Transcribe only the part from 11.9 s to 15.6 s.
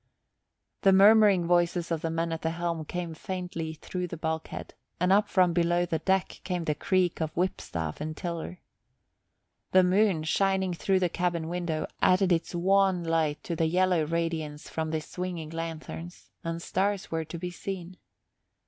added its wan light to the yellow radiance from the swinging